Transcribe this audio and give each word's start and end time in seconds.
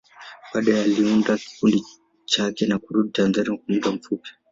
Baadaye, 0.53 0.81
aliunda 0.81 1.37
kikundi 1.37 1.83
chake 2.25 2.65
na 2.67 2.77
kurudi 2.79 3.11
Tanzania 3.11 3.57
kwa 3.57 3.63
muda 3.67 3.91
mfupi. 3.91 4.29